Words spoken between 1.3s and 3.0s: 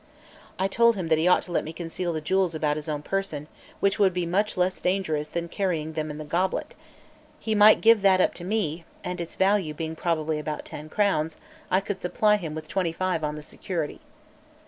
to let me conceal the jewels about his